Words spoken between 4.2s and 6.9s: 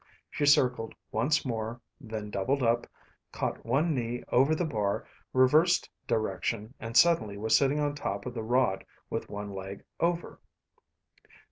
over the bar, reversed direction,